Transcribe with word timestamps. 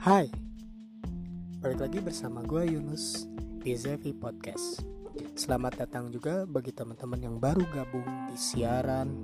Hai, 0.00 0.32
balik 1.60 1.84
lagi 1.84 2.00
bersama 2.00 2.40
gue 2.40 2.72
Yunus 2.72 3.28
di 3.60 3.76
Zevi 3.76 4.16
Podcast. 4.16 4.80
Selamat 5.36 5.84
datang 5.84 6.08
juga 6.08 6.48
bagi 6.48 6.72
teman-teman 6.72 7.20
yang 7.20 7.36
baru 7.36 7.60
gabung 7.68 8.08
di 8.32 8.36
siaran 8.40 9.20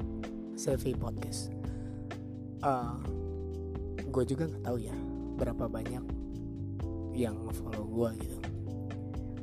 Zevi 0.53 0.93
Podcast. 0.93 1.49
Uh, 2.61 3.01
gue 4.05 4.25
juga 4.29 4.53
nggak 4.53 4.69
tahu 4.69 4.77
ya 4.85 4.93
berapa 5.41 5.65
banyak 5.65 6.05
yang 7.17 7.41
follow 7.57 7.89
gue 7.89 8.29
gitu. 8.29 8.39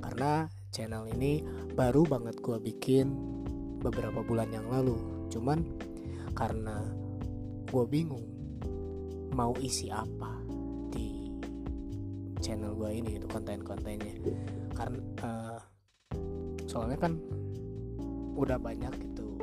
Karena 0.05 0.45
channel 0.69 1.09
ini 1.17 1.41
baru 1.73 2.05
banget 2.05 2.45
gue 2.45 2.61
bikin 2.61 3.09
beberapa 3.81 4.21
bulan 4.21 4.53
yang 4.53 4.69
lalu. 4.69 5.01
Cuman 5.33 5.65
karena 6.37 6.77
gue 7.73 7.85
bingung 7.89 8.29
mau 9.33 9.57
isi 9.57 9.89
apa 9.89 10.42
channel 12.43 12.75
gue 12.75 12.91
ini 12.91 13.15
gitu 13.15 13.27
konten-kontennya. 13.31 14.19
Karena 14.75 14.99
uh, 15.23 15.59
soalnya 16.67 16.99
kan 16.99 17.15
udah 18.35 18.59
banyak 18.59 18.91
gitu 18.99 19.39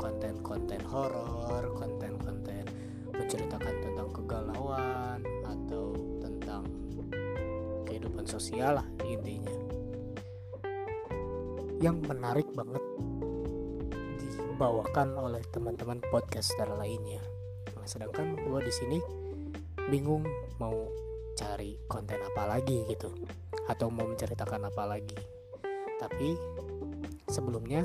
konten-konten 0.00 0.82
horor 0.88 1.70
konten-konten 1.78 2.66
menceritakan 3.14 3.74
tentang 3.78 4.08
kegalauan 4.10 5.20
atau 5.46 5.94
tentang 6.18 6.66
kehidupan 7.86 8.26
sosial 8.26 8.82
lah 8.82 8.86
intinya. 9.06 9.54
Yang 11.78 11.96
menarik 12.10 12.48
banget 12.50 12.82
dibawakan 14.18 15.18
oleh 15.18 15.42
teman-teman 15.54 16.02
podcaster 16.10 16.66
lainnya. 16.74 17.22
Nah, 17.74 17.86
sedangkan 17.86 18.38
gue 18.38 18.60
di 18.62 18.72
sini 18.72 18.98
bingung 19.90 20.22
mau 20.62 20.86
cari 21.42 21.74
konten 21.90 22.22
apa 22.22 22.46
lagi 22.46 22.86
gitu. 22.86 23.10
Atau 23.66 23.90
mau 23.90 24.06
menceritakan 24.06 24.70
apa 24.70 24.86
lagi. 24.86 25.18
Tapi 25.98 26.38
sebelumnya 27.26 27.82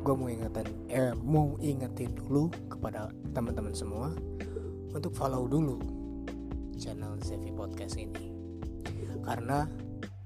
gue 0.00 0.14
mau 0.16 0.32
ingetin 0.32 0.68
eh 0.88 1.12
mau 1.12 1.52
ingetin 1.60 2.16
dulu 2.16 2.48
kepada 2.72 3.12
teman-teman 3.36 3.76
semua 3.76 4.08
untuk 4.96 5.12
follow 5.12 5.44
dulu 5.44 5.76
channel 6.80 7.20
Zevi 7.20 7.52
Podcast 7.52 8.00
ini. 8.00 8.32
Karena 9.20 9.68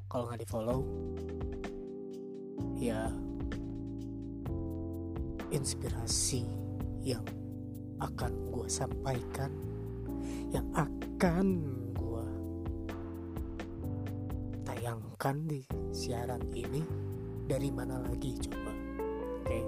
kalau 0.07 0.31
nggak 0.31 0.39
di 0.39 0.47
follow 0.47 0.81
ya 2.79 3.11
inspirasi 5.51 6.47
yang 7.03 7.27
akan 7.99 8.55
gue 8.55 8.67
sampaikan 8.71 9.72
yang 10.53 10.69
akan 10.77 11.47
gue 11.97 12.27
tayangkan 14.69 15.37
di 15.49 15.65
siaran 15.91 16.45
ini. 16.53 16.85
Dari 17.43 17.73
mana 17.73 17.99
lagi 17.99 18.37
coba? 18.39 18.73
Oke. 19.43 19.49
Okay. 19.49 19.65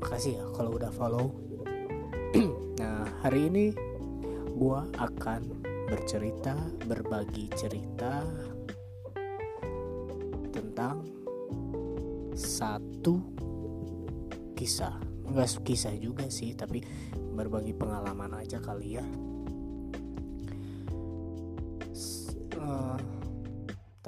makasih 0.00 0.40
ya 0.40 0.44
kalau 0.56 0.76
udah 0.76 0.92
follow. 0.92 1.28
Nah 2.74 3.06
hari 3.22 3.46
ini 3.46 3.70
gue 4.58 4.80
akan 4.98 5.46
bercerita 5.86 6.58
berbagi 6.90 7.46
cerita 7.54 8.26
tentang 10.50 11.06
satu 12.34 13.22
kisah. 14.58 14.98
Nggak 15.30 15.62
kisah 15.62 15.94
juga 16.02 16.26
sih 16.26 16.50
tapi 16.58 16.82
berbagi 17.14 17.72
pengalaman 17.78 18.42
aja 18.42 18.58
kali 18.58 18.98
ya 18.98 19.06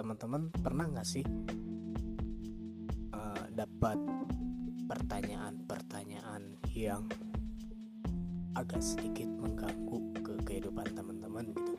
teman-teman 0.07 0.47
pernah 0.63 0.87
nggak 0.87 1.03
sih 1.03 1.27
uh, 3.11 3.45
dapat 3.51 3.99
pertanyaan-pertanyaan 4.87 6.63
yang 6.71 7.11
agak 8.55 8.79
sedikit 8.79 9.27
mengganggu 9.27 9.99
ke 10.23 10.39
kehidupan 10.47 10.87
teman-teman 10.95 11.51
gitu? 11.51 11.75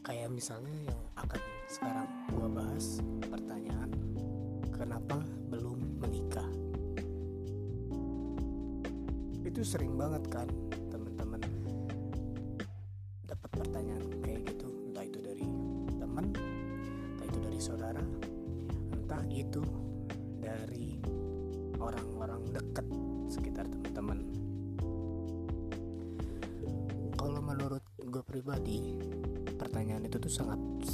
Kayak 0.00 0.32
misalnya 0.32 0.72
yang 0.88 1.00
akan 1.20 1.40
sekarang 1.68 2.08
gua 2.32 2.48
bahas 2.48 3.04
pertanyaan 3.28 3.90
kenapa 4.72 5.20
belum 5.52 6.00
menikah? 6.00 6.48
Itu 9.44 9.60
sering 9.68 10.00
banget 10.00 10.24
kan 10.32 10.48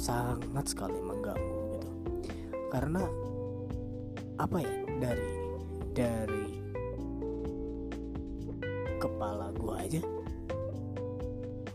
sangat 0.07 0.65
sekali 0.71 0.95
mengganggu 1.03 1.75
gitu. 1.75 1.89
Karena 2.71 3.03
apa 4.39 4.57
ya 4.63 4.75
dari 5.03 5.31
dari 5.91 6.45
kepala 9.03 9.51
gue 9.51 9.75
aja 9.75 10.01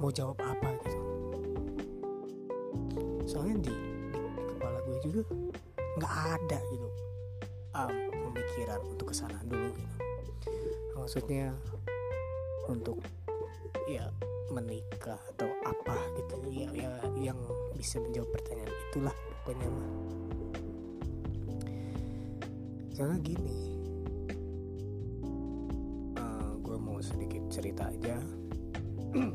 mau 0.00 0.09
jawab 0.09 0.41
apa 0.41 0.69
gitu. 0.81 1.00
Soalnya 3.28 3.69
di 3.69 3.75
juga 5.03 5.26
nggak 5.99 6.14
ada 6.38 6.59
gitu 6.70 6.88
um, 7.75 7.94
pemikiran 8.31 8.81
untuk 8.87 9.10
ke 9.10 9.14
sana 9.19 9.38
dulu 9.44 9.69
gitu. 9.75 9.97
Maksudnya 10.94 11.50
untuk 12.70 13.03
bisa 17.82 17.98
menjawab 17.98 18.31
pertanyaan 18.31 18.70
itulah 18.70 19.16
pokoknya 19.43 19.66
mah. 19.75 19.91
Karena 22.94 23.16
gini 23.19 23.59
uh, 26.15 26.22
eh, 26.22 26.50
gue 26.62 26.76
mau 26.78 27.03
sedikit 27.03 27.43
cerita 27.50 27.91
aja. 27.91 28.22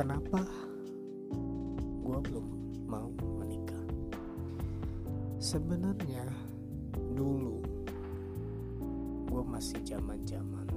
Kenapa 0.00 0.40
gue 2.00 2.18
belum 2.24 2.46
mau 2.88 3.12
sebenarnya 5.40 6.30
dulu 7.16 7.64
gue 9.26 9.42
masih 9.44 9.82
zaman 9.82 10.20
zaman 10.22 10.68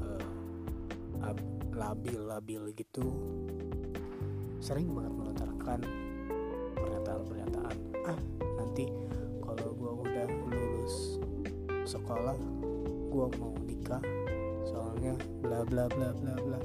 uh, 0.00 1.34
labil-labil 1.76 2.72
gitu 2.78 3.04
sering 4.58 4.90
banget 4.90 5.12
melontarkan 5.14 5.80
pernyataan-pernyataan 6.74 7.76
ah 8.06 8.18
nanti 8.58 8.90
kalau 9.42 9.70
gue 9.74 9.92
udah 10.06 10.26
lulus 10.50 11.22
sekolah 11.86 12.36
gue 13.08 13.26
mau 13.40 13.54
nikah 13.64 14.02
soalnya 14.68 15.16
bla 15.40 15.64
bla 15.64 15.88
bla 15.88 16.12
bla 16.12 16.34
bla. 16.36 16.60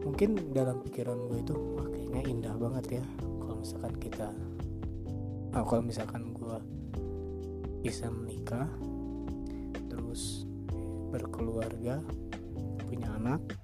Mungkin 0.00 0.50
dalam 0.50 0.82
pikiran 0.82 1.30
gue 1.30 1.38
itu 1.38 1.54
wah 1.78 1.86
kayaknya 1.86 2.22
indah 2.26 2.54
banget 2.58 2.98
ya 2.98 3.04
kalau 3.38 3.56
misalkan 3.62 3.94
kita 4.02 4.28
oh, 5.54 5.64
kalau 5.64 5.82
misalkan 5.86 6.34
gue 6.34 6.56
bisa 7.86 8.10
menikah 8.10 8.66
terus 9.86 10.44
berkeluarga 11.14 12.02
punya 12.90 13.08
anak 13.14 13.59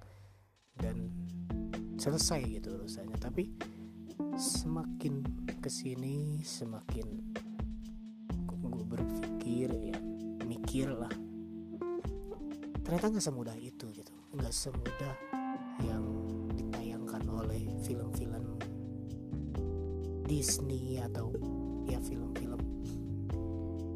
selesai 2.07 2.63
gitu 2.63 2.79
urusannya. 2.79 3.19
Tapi 3.19 3.51
semakin 4.39 5.27
ke 5.59 5.67
sini 5.67 6.39
semakin 6.47 7.35
gue 8.63 8.85
berpikir 8.87 9.69
ya 9.75 9.99
mikir 10.47 10.93
lah 10.95 11.11
ternyata 12.87 13.11
nggak 13.11 13.27
semudah 13.27 13.57
itu 13.59 13.91
gitu. 13.91 14.15
Nggak 14.39 14.55
semudah 14.55 15.15
yang 15.83 16.07
ditayangkan 16.55 17.27
oleh 17.27 17.67
film-film 17.83 18.55
Disney 20.23 21.03
atau 21.03 21.35
ya 21.91 21.99
film-film 21.99 22.63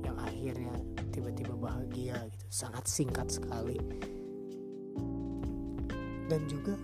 yang 0.03 0.19
akhirnya 0.19 0.75
tiba-tiba 1.15 1.55
bahagia 1.55 2.19
gitu. 2.35 2.47
Sangat 2.51 2.91
singkat 2.91 3.31
sekali. 3.31 3.79
Dan 6.27 6.43
juga 6.51 6.75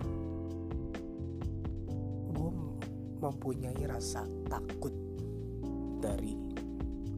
mempunyai 3.27 3.83
rasa 3.83 4.23
takut 4.47 4.95
dari 5.99 6.33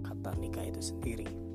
kata 0.02 0.34
nikah 0.42 0.66
itu 0.66 0.82
sendiri 0.82 1.49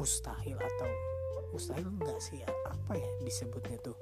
mustahil 0.00 0.56
atau 0.56 0.88
mustahil 1.52 1.84
enggak 1.84 2.16
sih 2.24 2.40
ya? 2.40 2.48
Apa 2.72 2.96
ya 2.96 3.10
disebutnya 3.20 3.76
tuh? 3.84 3.92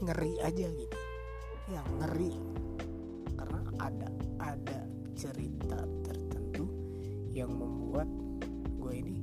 Ngeri 0.00 0.40
aja 0.40 0.72
gitu. 0.72 0.98
Ya 1.68 1.84
ngeri. 2.00 2.32
Karena 3.36 3.60
ada 3.76 4.08
ada 4.40 4.80
cerita 5.12 5.84
tertentu 6.00 6.64
yang 7.28 7.52
membuat 7.52 8.08
gue 8.80 8.94
ini 9.04 9.20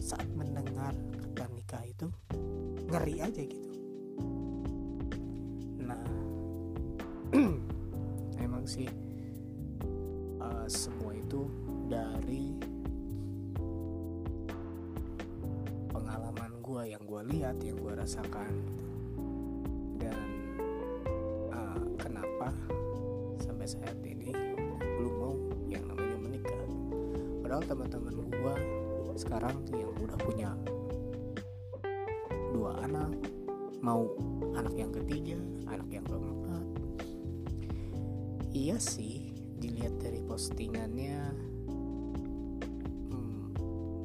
saat 0.00 0.24
mendengar 0.32 0.96
kata 0.96 1.52
nikah 1.52 1.84
itu 1.84 2.08
ngeri 2.88 3.20
aja 3.20 3.42
gitu. 3.44 3.70
Nah 5.76 6.08
emang 8.48 8.64
sih 8.64 8.88
uh, 10.40 10.64
semua 10.72 11.12
itu 11.12 11.61
dari 11.92 12.56
pengalaman 15.92 16.52
gue 16.64 16.82
yang 16.88 17.04
gue 17.04 17.22
lihat 17.36 17.60
yang 17.60 17.76
gue 17.76 17.92
rasakan. 17.92 18.52
Dan 20.00 20.24
uh, 21.52 21.84
kenapa 22.00 22.48
sampai 23.44 23.68
saat 23.68 24.00
ini 24.08 24.32
belum 24.80 25.14
mau 25.20 25.36
yang 25.68 25.84
namanya 25.84 26.16
menikah? 26.16 26.64
Padahal 27.44 27.64
teman-teman 27.68 28.16
gue 28.24 28.54
sekarang 29.20 29.60
yang 29.76 29.92
udah 30.00 30.16
punya 30.16 30.56
dua 32.56 32.88
anak 32.88 33.12
mau 33.84 34.08
anak 34.56 34.72
yang 34.80 34.88
ketiga 34.96 35.36
anak 35.68 35.92
yang 35.92 36.06
keempat. 36.08 36.64
Iya 38.56 38.80
sih 38.80 39.36
dilihat 39.60 40.00
dari 40.00 40.24
postingannya 40.24 41.51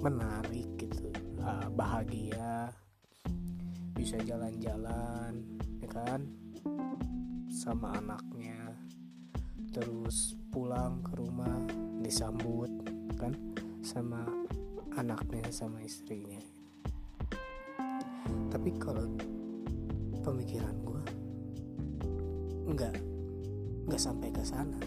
menarik 0.07 0.67
gitu. 0.79 1.11
Uh, 1.43 1.67
bahagia. 1.75 2.71
Bisa 3.91 4.15
jalan-jalan 4.23 5.59
ya 5.83 5.89
kan? 5.91 6.23
Sama 7.51 7.99
anaknya. 7.99 8.71
Terus 9.75 10.39
pulang 10.49 11.03
ke 11.03 11.19
rumah 11.19 11.59
disambut 11.99 12.71
kan? 13.19 13.35
Sama 13.83 14.23
anaknya 14.95 15.51
sama 15.51 15.83
istrinya. 15.83 16.39
Tapi 18.47 18.71
kalau 18.79 19.11
pemikiran 20.23 20.75
gue 20.87 21.03
nggak 22.67 22.95
nggak 23.87 24.01
sampai 24.01 24.31
ke 24.31 24.43
sana 24.43 24.79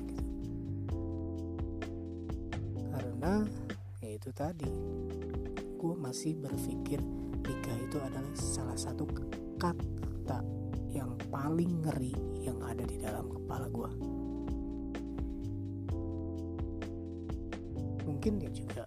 itu 4.20 4.28
tadi. 4.36 4.68
Gue 5.80 5.96
masih 5.96 6.36
berpikir 6.36 7.00
nikah 7.40 7.76
itu 7.80 7.96
adalah 7.96 8.34
salah 8.36 8.76
satu 8.76 9.08
kata 9.56 10.44
yang 10.92 11.16
paling 11.32 11.80
ngeri 11.80 12.12
yang 12.44 12.60
ada 12.60 12.84
di 12.84 12.98
dalam 12.98 13.30
kepala 13.30 13.70
gue 13.70 13.90
mungkin 18.04 18.42
ya 18.42 18.50
juga 18.50 18.84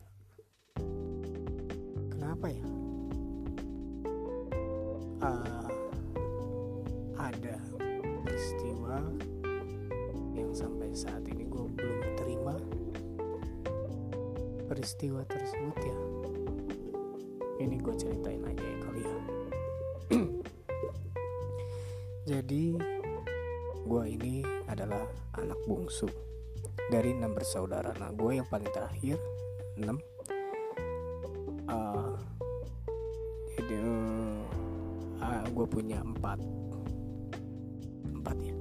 kenapa 2.11 2.51
ya 2.51 2.72
jadi 22.43 22.75
gue 23.87 24.03
ini 24.19 24.43
adalah 24.67 25.07
anak 25.39 25.55
bungsu. 25.63 26.11
Dari 26.91 27.15
enam 27.15 27.31
bersaudara. 27.31 27.95
Nah 27.95 28.11
gue 28.11 28.35
yang 28.35 28.43
paling 28.51 28.67
terakhir 28.67 29.15
enam. 29.79 29.95
Uh, 31.71 32.19
jadi 33.55 33.79
uh, 35.23 35.47
gue 35.55 35.65
punya 35.71 36.03
empat. 36.03 36.43
Empat 38.11 38.37
ya? 38.43 38.55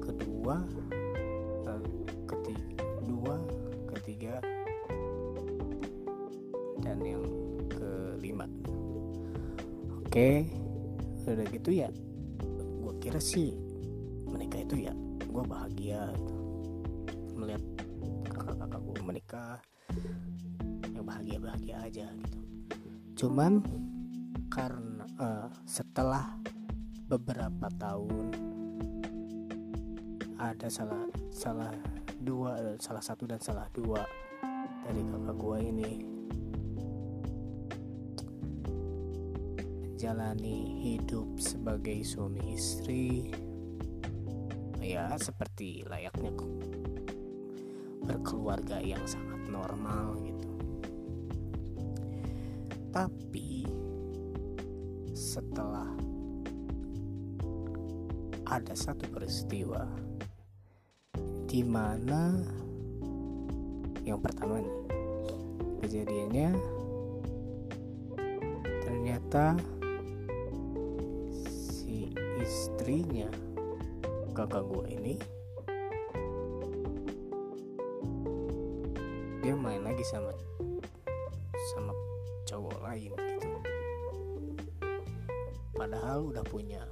Kedua 0.00 0.64
ketiga 2.24 2.80
dua 3.04 3.36
ketiga 3.92 4.40
dan 6.80 6.96
yang 7.04 7.28
kelima. 7.68 8.48
Oke 10.00 10.48
udah 11.28 11.44
gitu 11.52 11.76
ya 11.76 11.92
kira 13.06 13.22
sih 13.22 13.54
menikah 14.26 14.66
itu 14.66 14.90
ya 14.90 14.94
gue 15.30 15.44
bahagia 15.46 16.10
gitu. 16.10 16.34
melihat 17.38 17.62
kakak-kakak 18.26 18.82
gue 18.82 18.98
menikah 19.06 19.54
yang 20.90 21.06
bahagia 21.06 21.38
bahagia 21.38 21.76
aja 21.86 22.06
gitu 22.10 22.38
cuman 23.14 23.62
karena 24.50 25.06
uh, 25.22 25.46
setelah 25.62 26.34
beberapa 27.06 27.70
tahun 27.78 28.34
ada 30.34 30.66
salah 30.66 31.06
salah 31.30 31.70
dua 32.18 32.74
salah 32.82 33.06
satu 33.06 33.30
dan 33.30 33.38
salah 33.38 33.70
dua 33.70 34.02
dari 34.82 35.06
kakak 35.06 35.36
gue 35.38 35.58
ini 35.62 35.90
menjalani 40.06 40.86
hidup 40.86 41.34
sebagai 41.34 42.06
suami 42.06 42.54
istri 42.54 43.26
ya 44.78 45.10
seperti 45.18 45.82
layaknya 45.82 46.30
berkeluarga 48.06 48.78
yang 48.78 49.02
sangat 49.02 49.50
normal 49.50 50.14
gitu. 50.22 50.50
Tapi 52.94 53.66
setelah 55.10 55.90
ada 58.46 58.74
satu 58.78 59.10
peristiwa 59.10 59.90
di 61.50 61.66
mana 61.66 62.46
yang 64.06 64.22
pertama 64.22 64.62
nih 64.62 64.78
kejadiannya 65.82 66.50
ternyata 68.86 69.58
istrinya 72.86 73.26
kakak 74.30 74.62
gue 74.62 74.94
ini 74.94 75.18
dia 79.42 79.58
main 79.58 79.82
lagi 79.82 80.06
sama 80.06 80.30
sama 81.74 81.90
cowok 82.46 82.78
lain 82.86 83.10
gitu. 83.10 83.50
Padahal 85.74 86.30
udah 86.30 86.46
punya 86.46 86.46
punya 86.46 86.86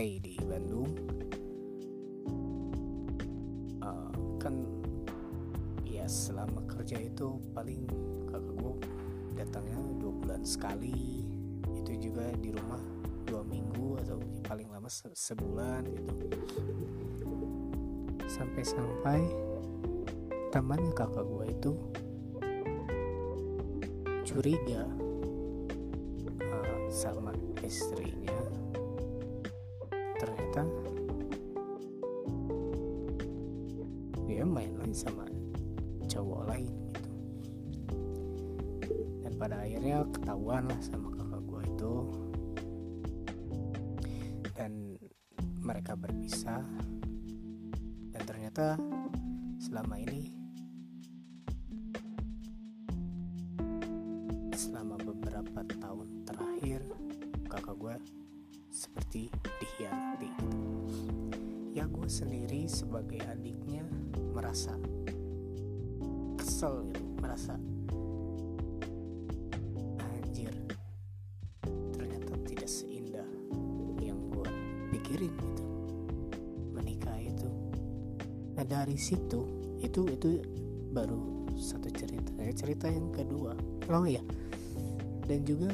stay 0.00 0.16
di 0.16 0.32
Bandung. 0.48 0.88
Kan 4.40 4.64
ya 5.84 6.08
selama 6.08 6.64
kerja 6.64 6.96
itu 6.96 7.36
paling 7.52 7.84
kakak 8.24 8.56
gue 8.56 8.74
datangnya 9.36 9.76
dua 10.00 10.12
bulan 10.16 10.40
sekali. 10.40 11.28
Itu 11.76 11.92
juga 12.00 12.32
di 12.40 12.48
rumah 12.48 12.80
dua 13.28 13.44
minggu 13.44 14.00
atau 14.00 14.16
paling 14.48 14.72
lama 14.72 14.88
se 14.88 15.12
sebulan 15.12 15.84
gitu. 15.84 16.32
Sampai-sampai 18.24 19.20
temannya 20.48 20.96
kakak 20.96 21.28
gue 21.28 21.44
itu 21.52 21.72
curiga 24.24 24.88
uh, 26.48 26.88
sama 26.88 27.36
istrinya 27.60 28.59
ternyata 30.20 30.62
dia 34.28 34.44
main 34.44 34.76
lagi 34.76 34.92
sama 34.92 35.24
cowok 36.04 36.42
lain 36.52 36.68
gitu. 36.92 37.12
Dan 39.24 39.32
pada 39.40 39.64
akhirnya 39.64 40.04
ketahuan 40.12 40.68
lah 40.68 40.80
sama 40.84 41.19
merasa 64.50 64.74
kesel 66.34 66.82
gitu 66.90 67.06
merasa 67.22 67.54
anjir 70.02 70.50
ternyata 71.94 72.34
tidak 72.50 72.66
seindah 72.66 73.30
yang 74.02 74.18
gue 74.34 74.50
pikirin 74.90 75.30
gitu. 75.30 75.64
Menikah 76.74 77.14
itu. 77.22 77.46
Nah 78.58 78.66
dari 78.66 78.98
situ 78.98 79.46
itu 79.86 80.02
itu 80.10 80.42
baru 80.90 81.46
satu 81.54 81.86
cerita. 81.94 82.34
Ya 82.34 82.50
cerita 82.50 82.90
yang 82.90 83.14
kedua. 83.14 83.54
Oh 83.86 84.02
ya 84.02 84.18
dan 85.30 85.46
juga 85.46 85.70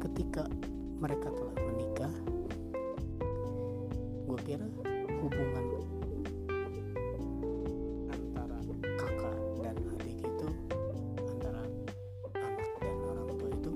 ketika 0.00 0.48
mereka 0.96 1.28
telah 1.28 1.56
menikah 1.60 2.14
gue 4.24 4.38
kira 4.48 4.64
hubungan 5.18 5.66
antara 8.06 8.58
kakak 8.94 9.36
dan 9.62 9.76
adik 9.98 10.18
itu 10.22 10.48
antara 11.26 11.62
anak 12.38 12.70
dan 12.78 12.96
orang 13.02 13.28
tua 13.34 13.50
itu 13.50 13.70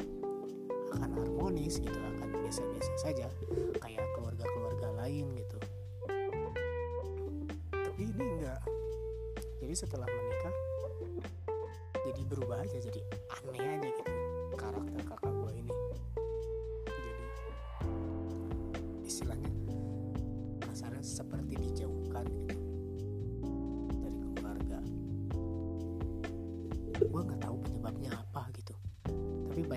akan 0.94 1.11
harmonis 1.18 1.82
gitu 1.82 1.99
akan 1.99 2.28
biasa-biasa 2.46 2.92
saja 3.02 3.26
kayak 3.82 4.06
keluarga-keluarga 4.14 4.88
lain 5.02 5.26
gitu. 5.34 5.58
Tapi 7.72 8.00
ini 8.06 8.25
enggak. 8.38 8.62
Jadi 9.62 9.75
setelah 9.75 10.06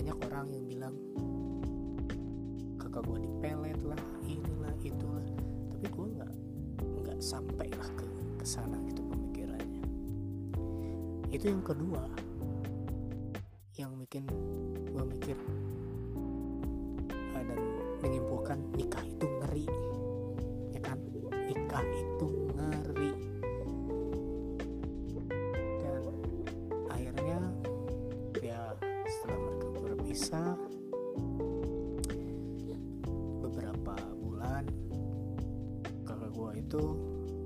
banyak 0.05 0.21
orang 0.29 0.47
yang 0.53 0.65
bilang 0.69 0.95
kakak 2.77 3.01
gue 3.09 3.25
dipelet 3.25 3.81
lah 3.81 3.97
inilah 4.29 4.75
itulah. 4.85 5.25
Tapi 5.73 5.85
gue 5.89 6.05
nggak 6.13 6.33
nggak 7.01 7.17
sampai 7.17 7.73
lah 7.73 7.89
ke 7.97 8.05
ke 8.37 8.45
sana 8.45 8.77
gitu 8.85 9.01
pemikirannya. 9.01 9.81
Itu 11.33 11.49
yang 11.49 11.65
kedua 11.65 12.05
yang 13.81 13.97
bikin 13.97 14.29
gue 14.93 15.03
mikir 15.09 15.37
uh, 17.09 17.41
dan 17.41 17.59
menyimpulkan 18.05 18.61
nikah 18.77 19.01
itu 19.01 19.25
berpisah 30.15 30.55
beberapa 33.43 33.99
bulan 34.15 34.63
kakak 36.07 36.31
gue 36.31 36.51
itu 36.63 36.83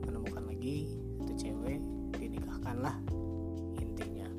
menemukan 0.06 0.44
lagi 0.46 0.78
satu 1.18 1.34
cewek 1.34 1.82
dinikahkan 2.14 2.78
lah 2.78 2.94
intinya. 3.74 4.30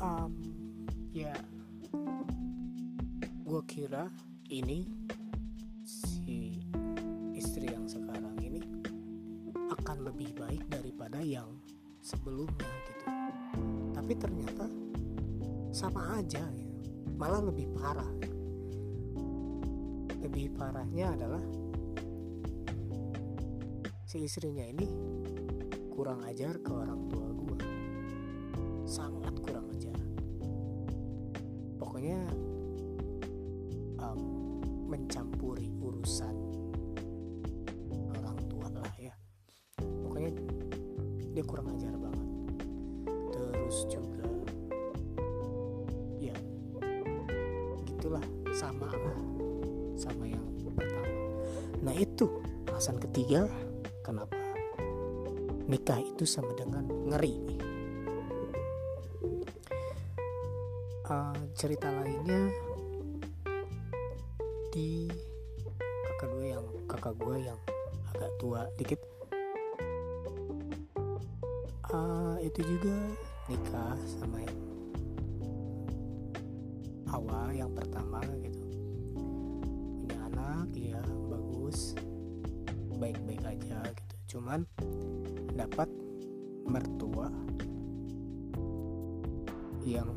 Um, 0.00 0.32
ya 1.12 1.36
gue 3.44 3.62
kira 3.68 4.08
ini 4.48 4.88
si 5.84 6.64
istri 7.36 7.68
yang 7.68 7.84
sekarang 7.84 8.40
ini 8.40 8.64
akan 9.68 10.08
lebih 10.08 10.32
baik 10.32 10.64
daripada 10.72 11.20
yang 11.20 11.60
sebelumnya 12.00 12.69
sama 15.80 16.20
aja 16.20 16.44
gitu. 16.52 16.92
malah 17.16 17.40
lebih 17.40 17.72
parah 17.72 18.12
lebih 20.20 20.52
parahnya 20.52 21.16
adalah 21.16 21.40
si 24.04 24.28
istrinya 24.28 24.68
ini 24.68 24.84
kurang 25.96 26.20
ajar 26.28 26.60
ke 26.60 26.68
orang 26.68 27.08
tua 27.08 27.29
sama 50.00 50.24
yang 50.24 50.44
pertama. 50.74 51.08
Nah 51.84 51.94
itu 51.94 52.40
alasan 52.68 52.96
ketiga 52.98 53.44
kenapa 54.00 54.40
nikah 55.70 56.02
itu 56.02 56.26
sama 56.26 56.50
dengan 56.58 56.82
ngeri. 57.06 57.34
Uh, 61.10 61.34
cerita 61.58 61.90
lainnya 61.90 62.50
di 64.70 65.10
kakak 66.06 66.30
gue 66.38 66.46
yang 66.54 66.66
kakak 66.86 67.14
gue 67.18 67.36
yang 67.42 67.58
agak 68.14 68.30
tua 68.38 68.66
dikit. 68.78 69.00
Uh, 71.90 72.38
itu 72.38 72.62
juga 72.62 72.94
nikah 73.50 73.98
sama 74.06 74.38
yang 74.46 74.58
awal 77.10 77.50
yang 77.50 77.70
pertama 77.74 78.22
gitu 78.38 78.59
bagus 81.70 81.94
baik-baik 82.98 83.46
aja 83.46 83.78
gitu. 83.94 84.14
Cuman 84.34 84.66
dapat 85.54 85.86
mertua 86.66 87.30
yang 89.86 90.10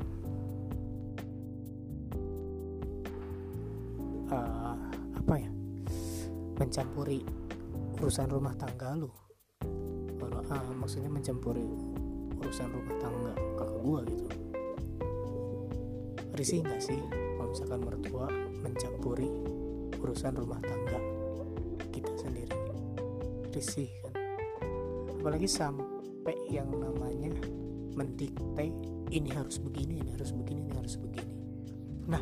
uh, 4.33 4.73
apa 5.13 5.33
ya 5.37 5.51
mencampuri 6.57 7.21
urusan 8.01 8.33
rumah 8.33 8.57
tangga 8.57 8.97
lu. 8.97 9.13
Ah, 10.49 10.73
maksudnya 10.73 11.13
mencampuri 11.13 11.69
urusan 12.41 12.67
rumah 12.73 12.97
tangga 12.97 13.33
kakak 13.37 13.71
gua 13.85 13.99
gitu. 14.09 14.25
Risih 16.33 16.65
nggak 16.65 16.81
sih 16.81 16.97
kalau 17.37 17.53
misalkan 17.53 17.81
mertua 17.85 18.25
mencampuri 18.65 19.29
urusan 20.03 20.33
rumah 20.35 20.59
tangga 20.59 21.12
risih 23.63 23.87
kan. 24.03 24.13
Apalagi 25.23 25.47
sampai 25.47 26.35
yang 26.51 26.67
namanya 26.67 27.31
mendikte 27.95 28.75
ini 29.07 29.31
harus 29.31 29.55
begini 29.63 30.03
ini 30.03 30.11
harus 30.11 30.35
begini 30.35 30.67
ini 30.67 30.75
harus 30.75 30.99
begini. 30.99 31.35
Nah 32.11 32.19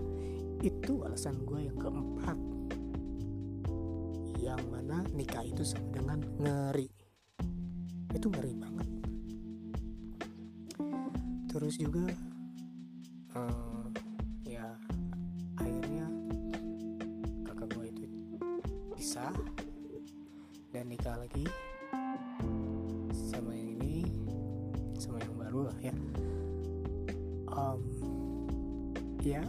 itu 0.61 1.01
alasan 1.01 1.41
gue 1.41 1.65
yang 1.65 1.77
keempat. 1.81 2.37
Yang 4.37 4.61
mana 4.69 5.01
nikah 5.17 5.41
itu 5.41 5.65
sama 5.65 5.89
dengan 5.89 6.21
ngeri. 6.37 6.85
Itu 8.13 8.29
ngeri 8.29 8.53
banget. 8.53 8.89
Terus 11.49 11.73
juga 11.81 12.05
uh, 13.33 13.70
lagi 21.31 21.47
sama 23.15 23.55
yang 23.55 23.71
ini 23.79 24.03
sama 24.99 25.15
yang 25.23 25.35
baru 25.39 25.59
lah 25.71 25.77
ya. 25.79 25.95
Um, 27.47 27.81
ya 29.23 29.43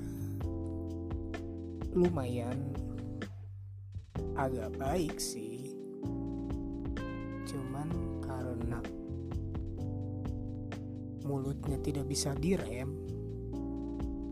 lumayan 1.90 2.70
agak 4.38 4.70
baik 4.78 5.18
sih. 5.18 5.74
Cuman 7.50 7.90
karena 8.22 8.78
mulutnya 11.26 11.82
tidak 11.82 12.06
bisa 12.06 12.30
direm 12.38 12.94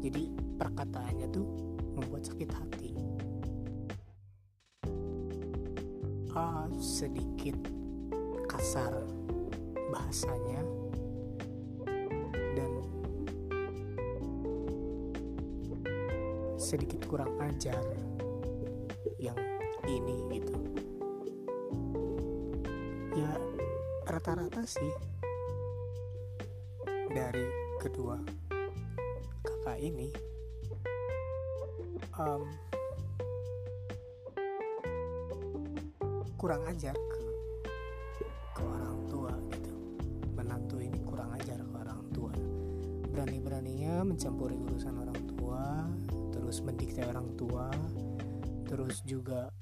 jadi 0.06 0.30
perkataannya 0.54 1.26
tuh 1.34 1.46
membuat 1.98 2.30
sakit 2.30 2.50
hati 2.54 2.89
sedikit 7.00 7.56
kasar 8.44 8.92
bahasanya. 9.88 10.60
Dan 12.52 12.72
sedikit 16.60 17.00
kurang 17.08 17.32
ajar 17.40 17.80
yang 19.16 19.40
ini 19.88 20.28
gitu. 20.36 20.60
Ya 23.16 23.32
rata-rata 24.04 24.60
sih 24.68 24.92
dari 27.08 27.48
kedua 27.80 28.20
kakak 29.40 29.80
ini 29.80 30.12
um, 32.20 32.44
kurang 36.40 36.64
ajar 36.72 36.96
ke 36.96 37.20
ke 38.56 38.62
orang 38.64 38.96
tua 39.12 39.28
gitu. 39.52 39.76
Menantu 40.32 40.80
ini 40.80 40.96
kurang 41.04 41.36
ajar 41.36 41.60
ke 41.60 41.74
orang 41.76 42.00
tua. 42.16 42.32
Berani-beraninya 43.12 44.08
mencampuri 44.08 44.56
urusan 44.56 45.04
orang 45.04 45.20
tua 45.36 45.84
terus 46.32 46.64
mendikte 46.64 47.04
orang 47.04 47.28
tua 47.36 47.68
terus 48.64 49.04
juga 49.04 49.52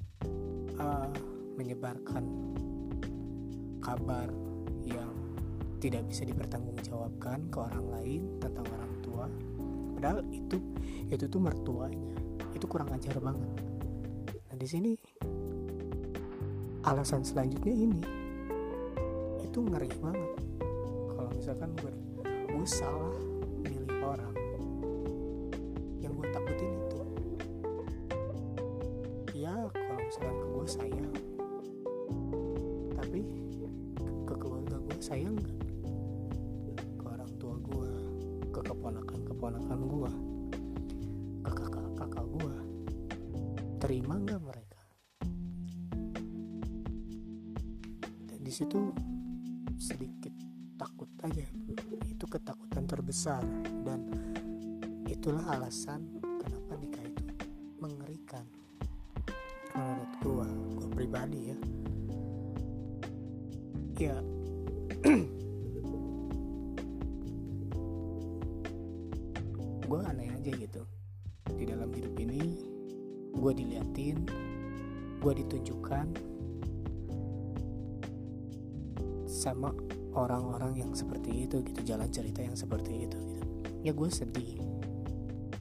uh, 0.78 1.11
menyebarkan 1.58 2.54
kabar 3.82 4.30
yang 4.87 5.11
tidak 5.82 6.06
bisa 6.06 6.30
dipertanggungjawabkan 6.30 7.50
ke 7.50 7.58
orang 7.58 7.87
lain 7.90 8.23
tentang 8.38 8.66
orang 8.70 8.94
tua. 9.02 9.26
Padahal 9.99 10.23
itu 10.30 10.62
itu 11.11 11.26
tuh 11.26 11.42
mertuanya. 11.42 12.14
Itu 12.54 12.70
kurang 12.70 12.94
ajar 12.94 13.18
banget. 13.18 13.50
Nah 14.30 14.54
di 14.54 14.68
sini 14.70 14.94
alasan 16.88 17.21
selanjutnya 17.21 17.75
ini. 17.76 18.00
Itu 19.44 19.61
ngeri 19.61 19.92
banget. 20.01 20.33
Kalau 21.12 21.31
misalkan 21.37 21.70
gue 21.77 21.92
gue 22.48 22.64
salah 22.64 23.12
milih 23.61 23.92
orang 24.01 24.35
yang 26.01 26.16
gue 26.16 26.29
takutin 26.33 26.72
itu. 26.72 27.01
Ya 29.37 29.53
kalau 29.68 30.01
misalkan 30.01 30.37
ke 30.40 30.46
gue 30.48 30.66
sayang. 30.66 31.14
Tapi 32.96 33.20
ke 34.24 34.35
keluarga 34.40 34.77
gue 34.81 34.96
sayang 35.05 35.37
nggak? 35.37 35.61
Ke 36.96 37.05
orang 37.05 37.33
tua 37.37 37.55
gue 37.68 37.90
ke 38.48 38.61
keponakan 38.64 39.20
keponakan 39.29 39.79
gue 39.85 40.12
ke 41.44 41.53
kakak 41.53 41.87
kakak 42.01 42.27
gue. 42.33 42.55
Terima 43.77 44.16
nggak 44.16 44.40
mereka 44.40 44.67
di 48.48 48.56
situ 48.56 48.80
sedikit 49.76 50.32
takut 50.80 51.12
aja. 51.20 51.44
Itu 52.08 52.24
ketakutan 52.24 52.88
terbesar 52.88 53.44
dan 53.84 54.08
itulah 55.04 55.44
alasan 55.52 56.16
kenapa 56.40 56.80
nikah 56.80 57.04
itu 57.04 57.24
mengerikan. 57.76 58.48
Menurut 59.76 60.12
gua 60.24 60.48
gua 60.80 60.88
pribadi 60.96 61.52
ya. 61.52 61.58
Ya 64.00 64.16
orang-orang 80.28 80.84
yang 80.84 80.92
seperti 80.92 81.48
itu 81.48 81.64
gitu 81.64 81.80
jalan 81.88 82.12
cerita 82.12 82.44
yang 82.44 82.52
seperti 82.52 83.08
itu 83.08 83.16
gitu. 83.16 83.18
Ya 83.80 83.96
gue 83.96 84.10
sedih. 84.12 84.60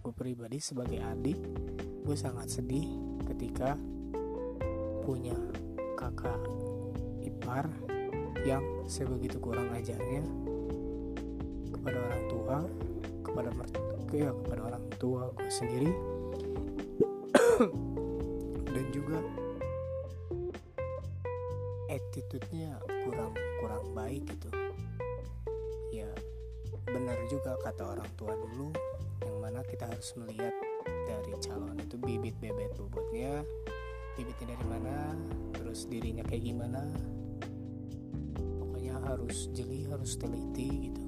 Gue 0.04 0.12
pribadi 0.12 0.60
sebagai 0.60 1.00
adik 1.00 1.40
gue 2.04 2.16
sangat 2.16 2.52
sedih 2.52 2.84
ketika 3.32 3.80
punya 5.08 5.36
kakak 5.96 6.40
ipar 7.24 7.72
yang 8.44 8.64
sebegitu 8.88 9.40
kurang 9.40 9.72
ajarnya 9.72 10.24
kepada 11.72 12.00
orang 12.04 12.24
tua 12.28 12.58
kepada 13.24 13.50
mertua 13.56 13.96
ya 14.12 14.32
kepada 14.44 14.62
orang 14.68 14.84
tua 15.00 15.32
gue 15.40 15.52
sendiri. 15.52 15.92
Dan 18.76 18.86
juga 18.92 19.20
attitude-nya 21.88 22.78
benar 26.88 27.20
juga 27.28 27.60
kata 27.62 27.84
orang 27.98 28.12
tua 28.16 28.34
dulu 28.36 28.72
yang 29.28 29.38
mana 29.44 29.60
kita 29.68 29.88
harus 29.88 30.16
melihat 30.16 30.56
dari 31.08 31.34
calon 31.44 31.76
itu 31.80 32.00
bibit 32.00 32.36
bebet 32.40 32.72
bobotnya 32.80 33.44
bibitnya 34.18 34.58
dari 34.58 34.66
mana 34.66 35.14
terus 35.54 35.86
dirinya 35.86 36.26
kayak 36.26 36.42
gimana. 36.42 36.82
Pokoknya 38.58 38.98
harus 39.06 39.54
jeli 39.54 39.86
harus 39.86 40.18
teliti 40.18 40.90
gitu. 40.90 41.04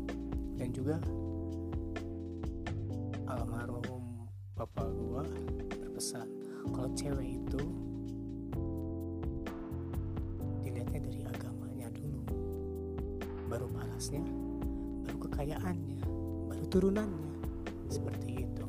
Dan 0.61 0.69
juga 0.69 1.01
almarhum 3.25 4.29
bapak 4.53 4.89
gua 4.93 5.25
berpesan 5.73 6.29
kalau 6.69 6.91
cewek 6.93 7.39
itu 7.41 7.61
dilihatnya 10.61 10.99
dari 11.01 11.21
agamanya 11.25 11.87
dulu 11.95 12.21
baru 13.49 13.65
parasnya 13.73 14.21
kekayaannya 15.39 16.03
baru 16.51 16.65
turunannya. 16.67 17.31
Seperti 17.87 18.43
itu 18.43 18.67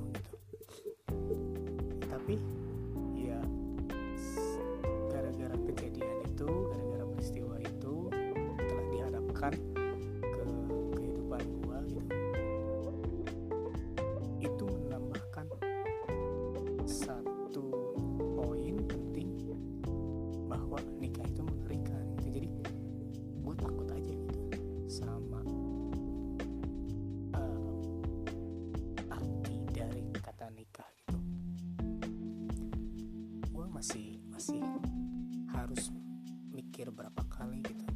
mikir 36.80 36.96
berapa 36.96 37.22
kali 37.28 37.60
gitu. 37.60 37.86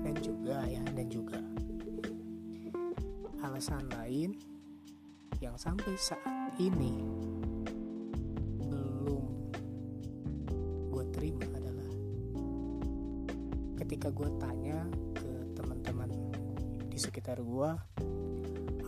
Dan 0.00 0.16
juga 0.24 0.64
ya 0.64 0.80
dan 0.96 1.12
juga 1.12 1.36
alasan 3.44 3.84
lain 3.92 4.32
yang 5.44 5.52
sampai 5.60 5.92
saat 5.92 6.56
ini 6.56 7.04
belum 8.64 9.28
gue 10.88 11.04
terima 11.12 11.44
adalah 11.52 11.92
ketika 13.76 14.08
gue 14.08 14.30
tanya 14.40 14.88
ke 15.12 15.28
teman-teman 15.52 16.08
di 16.88 16.96
sekitar 16.96 17.44
gue 17.44 17.70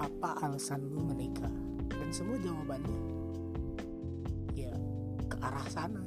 apa 0.00 0.28
alasan 0.48 0.80
lu 0.80 1.04
menikah? 1.04 1.52
Dan 1.92 2.08
semua 2.08 2.40
jawabannya 2.40 3.00
ya 4.56 4.72
ke 5.28 5.36
arah 5.44 5.68
sana 5.68 6.05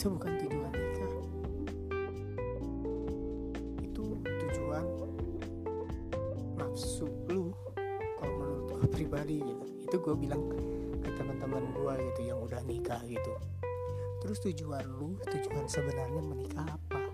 itu 0.00 0.16
bukan 0.16 0.32
tujuan 0.32 0.72
nikah 0.72 1.12
itu 3.84 4.04
tujuan 4.24 4.84
nafsu 6.56 7.04
lu 7.28 7.52
kalau 8.16 8.32
menurut 8.40 8.80
gue 8.80 8.88
pribadi 8.96 9.44
gitu. 9.44 9.64
Itu 9.84 10.00
gue 10.00 10.16
bilang 10.16 10.40
ke 11.04 11.10
teman-teman 11.20 11.68
gue 11.76 11.92
gitu 12.00 12.32
yang 12.32 12.40
udah 12.40 12.64
nikah 12.64 12.96
gitu. 13.04 13.28
Terus 14.24 14.40
tujuan 14.40 14.88
lu 14.88 15.20
tujuan 15.20 15.68
sebenarnya 15.68 16.22
menikah 16.24 16.64
apa? 16.64 17.04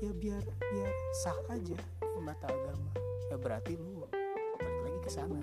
Ya 0.00 0.16
biar 0.16 0.40
biar 0.40 0.92
sah 1.20 1.36
aja 1.52 1.76
di 2.00 2.20
mata 2.24 2.48
agama. 2.48 2.96
Ya 3.28 3.36
berarti 3.36 3.76
lu 3.76 4.08
balik 4.56 4.80
lagi 4.88 4.98
ke 5.04 5.10
sana 5.12 5.36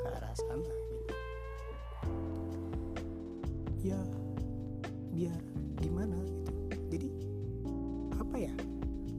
ke 0.00 0.06
arah 0.08 0.32
sana 0.32 0.64
gitu. 0.64 1.14
Ya 3.84 4.23
biar 5.14 5.38
gimana 5.78 6.18
gitu. 6.26 6.52
Jadi 6.90 7.08
apa 8.18 8.36
ya? 8.36 8.54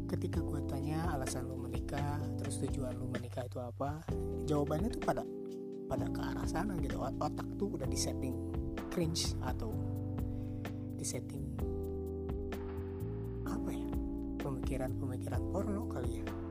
Ketika 0.06 0.44
gue 0.44 0.62
tanya 0.68 1.08
alasan 1.16 1.48
lu 1.48 1.56
menikah 1.58 2.20
terus 2.38 2.62
tujuan 2.62 2.94
lu 3.00 3.08
menikah 3.10 3.48
itu 3.48 3.58
apa 3.58 4.04
jawabannya 4.46 4.92
tuh 4.94 5.02
pada 5.02 5.24
pada 5.88 6.06
ke 6.12 6.20
arah 6.20 6.46
sana 6.46 6.76
gitu. 6.84 7.00
Otak 7.00 7.48
tuh 7.56 7.80
udah 7.80 7.88
disetting 7.88 8.36
cringe 8.92 9.34
atau 9.42 9.72
disetting 11.00 11.48
apa 13.48 13.72
ya? 13.72 13.90
Pemikiran-pemikiran 14.44 15.42
porno 15.50 15.90
kali 15.90 16.22
ya 16.22 16.45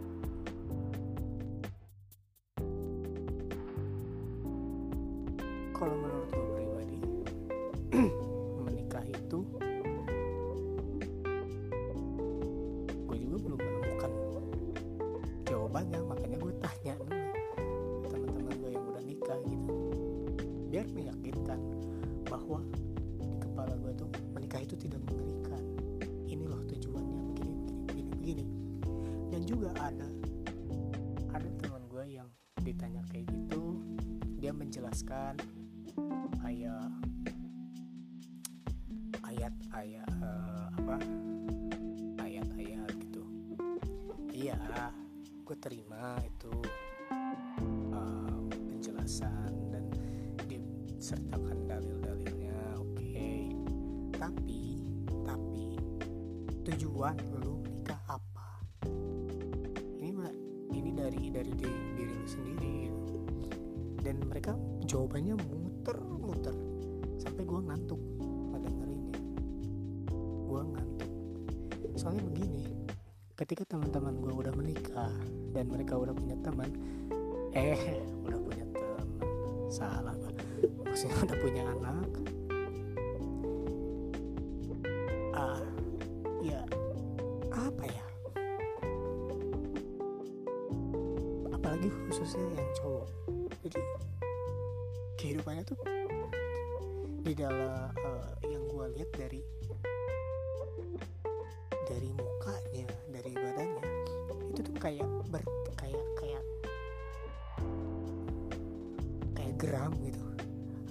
tujuan 56.85 57.16
lu 57.40 57.64
nikah 57.64 57.97
apa? 58.12 58.61
Ini 60.05 60.12
ini 60.77 60.92
dari 60.92 61.33
dari 61.33 61.49
diri, 61.57 61.81
diri 61.97 62.12
lu 62.12 62.29
sendiri 62.29 62.73
gitu. 62.92 63.16
dan 64.05 64.20
mereka 64.29 64.53
jawabannya 64.85 65.33
muter-muter 65.49 66.53
sampai 67.16 67.40
gue 67.49 67.61
ngantuk 67.64 67.97
ngedengerinnya 68.53 69.16
gue 70.44 70.61
ngantuk. 70.77 71.11
Soalnya 71.97 72.20
begini 72.29 72.68
ketika 73.33 73.64
teman-teman 73.64 74.20
gue 74.20 74.44
udah 74.44 74.53
menikah 74.53 75.09
dan 75.57 75.64
mereka 75.73 75.97
udah 75.97 76.12
punya 76.12 76.37
teman 76.44 76.68
eh 77.57 78.05
udah 78.29 78.40
punya 78.44 78.64
teman. 78.77 79.09
Salah 79.73 80.12
maksudnya 80.85 81.16
udah 81.33 81.38
punya 81.40 81.62
anak 81.64 81.94
khususnya 92.25 92.57
yang 92.57 92.73
cowok. 92.81 93.09
Jadi 93.69 93.81
kehidupannya 95.21 95.61
tuh 95.69 95.77
di 97.21 97.37
dalam 97.37 97.93
uh, 98.01 98.33
yang 98.49 98.65
gue 98.65 98.87
lihat 98.97 99.13
dari 99.13 99.45
dari 101.85 102.09
mukanya 102.17 102.89
dari 103.13 103.29
badannya 103.29 103.85
itu 104.57 104.61
tuh 104.65 104.77
kayak 104.81 105.05
ber 105.29 105.45
kayak 105.77 106.01
kayak 106.17 106.45
kayak 109.37 109.55
geram 109.61 109.93
gitu. 110.01 110.25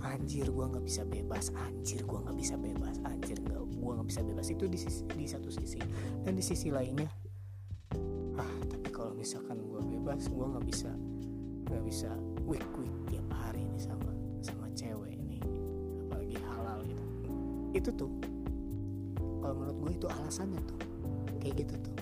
Anjir 0.06 0.46
gue 0.54 0.66
nggak 0.70 0.86
bisa 0.86 1.02
bebas. 1.02 1.50
Anjir 1.58 2.06
gue 2.06 2.20
nggak 2.30 2.38
bisa 2.38 2.62
bebas. 2.62 3.02
Anjir 3.10 3.42
nggak 3.42 3.58
gue 3.58 3.92
nggak 3.98 4.06
bisa 4.06 4.22
bebas. 4.22 4.54
Itu 4.54 4.70
di 4.70 4.78
sisi, 4.78 5.02
di 5.10 5.26
satu 5.26 5.50
sisi. 5.50 5.82
Dan 6.22 6.38
di 6.38 6.46
sisi 6.46 6.70
lainnya 6.70 7.10
ah 8.38 8.54
tapi 8.66 8.90
kalau 8.90 9.14
misalkan 9.14 9.62
gue 9.62 9.82
bebas 9.98 10.26
gue 10.26 10.46
nggak 10.46 10.66
bisa 10.66 10.90
nggak 11.74 11.90
bisa 11.90 12.14
week 12.46 12.62
week 12.78 12.94
tiap 13.10 13.26
hari 13.34 13.66
ini 13.66 13.82
sama 13.82 14.14
sama 14.46 14.70
cewek 14.78 15.18
ini. 15.18 15.42
Apalagi 16.06 16.38
halal 16.46 16.86
gitu. 16.86 17.06
Itu 17.74 17.90
tuh 17.98 18.14
kalau 19.42 19.58
menurut 19.58 19.78
gue 19.82 19.92
itu 19.98 20.06
alasannya 20.06 20.62
tuh. 20.70 20.78
Kayak 21.42 21.66
gitu 21.66 21.76
tuh. 21.82 21.98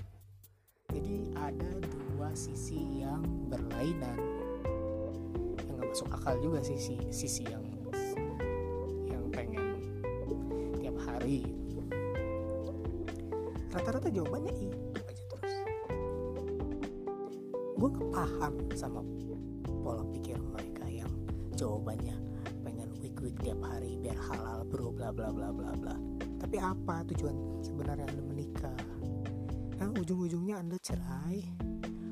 Jadi 0.91 1.31
ada 1.39 1.71
dua 1.87 2.35
sisi 2.35 2.99
yang 2.99 3.23
berlainan. 3.47 4.19
Yang 5.63 5.75
gak 5.79 5.87
masuk 5.87 6.07
akal 6.19 6.35
juga 6.43 6.59
sih 6.67 6.75
si 6.75 6.95
sisi 7.07 7.47
yang 7.47 7.63
yang 9.07 9.23
pengen 9.31 9.79
tiap 10.83 10.99
hari. 10.99 11.47
Rata-rata 13.71 14.11
jawabannya 14.11 14.51
itu 14.51 14.99
aja 14.99 15.23
terus. 15.31 15.55
Gue 17.79 17.89
paham 18.11 18.53
sama 18.75 18.99
pikir 20.11 20.37
mereka 20.39 20.85
yang 20.87 21.11
jawabannya 21.55 22.15
pengen 22.61 22.89
week 22.99 23.17
week 23.23 23.35
tiap 23.39 23.59
hari 23.63 23.97
biar 23.99 24.17
halal 24.29 24.67
bro 24.67 24.91
bla 24.91 25.09
bla 25.09 25.31
bla 25.31 25.49
bla 25.49 25.71
bla. 25.75 25.95
Tapi 26.41 26.57
apa 26.57 27.05
tujuan 27.13 27.63
sebenarnya 27.63 28.05
anda 28.09 28.23
menikah? 28.25 28.81
Nah 29.79 29.89
ujung-ujungnya 29.97 30.61
anda 30.61 30.77
cerai 30.81 31.41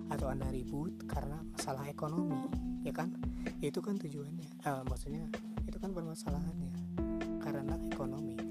atau 0.09 0.31
anda 0.31 0.49
ribut 0.49 1.05
karena 1.05 1.37
masalah 1.53 1.85
ekonomi 1.85 2.49
ya 2.87 2.93
kan? 2.95 3.13
Itu 3.59 3.83
kan 3.83 3.99
tujuannya. 3.99 4.65
Uh, 4.65 4.83
maksudnya 4.87 5.27
itu 5.67 5.77
kan 5.77 5.91
permasalahannya. 5.93 6.73
Karena 7.39 7.75
ekonomi 7.89 8.49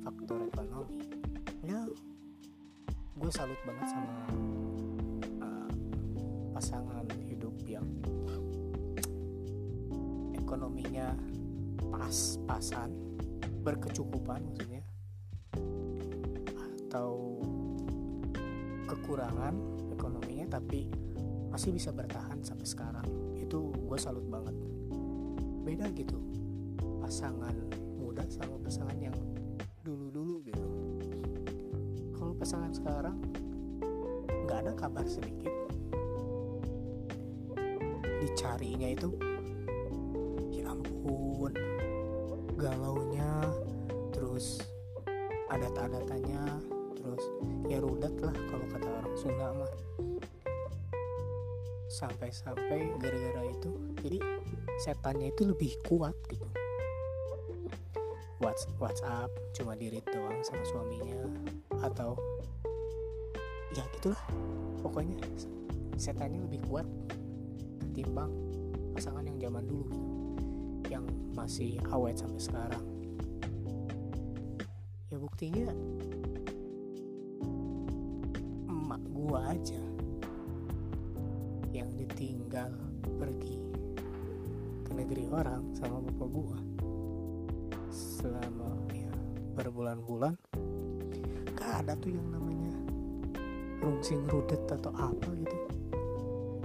faktor 0.00 0.46
ekonomi. 0.46 0.98
Ya 1.66 1.80
gue 3.20 3.30
salut 3.36 3.60
banget 3.68 3.86
sama 3.92 4.12
uh, 5.44 5.70
pasangan 6.56 6.99
pas-pasan 12.00 12.96
berkecukupan 13.60 14.40
maksudnya 14.48 14.80
atau 16.88 17.36
kekurangan 18.88 19.52
ekonominya 19.92 20.56
tapi 20.56 20.88
masih 21.52 21.76
bisa 21.76 21.92
bertahan 21.92 22.40
sampai 22.40 22.64
sekarang. 22.64 23.06
Itu 23.36 23.68
gue 23.68 23.98
salut 24.00 24.24
banget. 24.32 24.56
Beda 25.60 25.92
gitu 25.92 26.16
pasangan 27.04 27.52
muda 28.00 28.24
sama 28.32 28.56
pasangan 28.64 28.96
yang 28.96 29.14
dulu-dulu 29.84 30.40
gitu. 30.48 30.66
Kalau 32.16 32.32
pasangan 32.32 32.72
sekarang 32.72 33.20
nggak 34.48 34.58
ada 34.64 34.72
kabar 34.72 35.04
sedikit. 35.04 35.52
Dicarinya 38.24 38.88
itu 38.88 39.10
ya 40.54 40.72
ampun 40.72 41.52
galaunya 42.60 43.40
terus 44.12 44.60
adat-adatannya 45.48 46.60
terus 47.00 47.24
ya 47.72 47.80
rudat 47.80 48.12
lah 48.20 48.36
kalau 48.52 48.66
kata 48.68 48.88
orang 48.88 49.16
Sunda 49.16 49.48
mah. 49.56 49.72
Sampai-sampai 51.90 52.96
gara-gara 53.00 53.42
itu 53.48 53.70
jadi 54.04 54.18
setannya 54.84 55.32
itu 55.32 55.42
lebih 55.48 55.72
kuat 55.88 56.14
gitu. 56.28 56.46
WhatsApp 58.80 59.28
cuma 59.52 59.76
diri 59.76 60.00
doang 60.08 60.40
sama 60.40 60.64
suaminya 60.64 61.28
atau 61.84 62.16
ya 63.76 63.84
gitulah 64.00 64.24
pokoknya 64.80 65.20
setannya 66.00 66.40
lebih 66.48 66.64
kuat 66.64 66.88
ketimbang 67.84 68.32
pasangan 68.96 69.28
yang 69.28 69.36
zaman 69.36 69.64
dulu 69.68 69.92
yang 69.92 70.19
masih 71.40 71.80
awet 71.88 72.20
sampai 72.20 72.36
sekarang. 72.36 72.84
Ya 75.08 75.16
buktinya 75.16 75.72
emak 78.68 79.00
gua 79.08 79.56
aja 79.56 79.80
yang 81.72 81.88
ditinggal 81.96 82.76
pergi 83.16 83.56
ke 84.84 84.92
negeri 84.92 85.32
orang 85.32 85.64
sama 85.72 86.04
bapak 86.04 86.28
gua. 86.28 86.60
Selama 87.88 88.76
ya 88.92 89.08
berbulan-bulan 89.56 90.36
gak 91.56 91.72
ada 91.88 91.96
tuh 91.96 92.12
yang 92.12 92.28
namanya 92.28 92.76
rungsing 93.80 94.28
rudet 94.28 94.60
atau 94.68 94.92
apa 94.92 95.32
gitu. 95.40 95.58